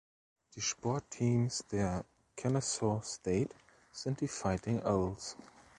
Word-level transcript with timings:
Die 0.55 0.61
Sportteams 0.61 1.67
der 1.71 2.05
Kennesaw 2.35 3.01
State 3.03 3.51
sind 3.91 4.19
die 4.19 4.27
"Fighting 4.27 4.81
Owls". 4.83 5.37